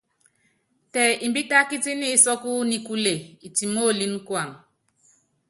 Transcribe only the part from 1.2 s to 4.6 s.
imbítákítíní isɔ́kú nikúle itimoolíni kuam.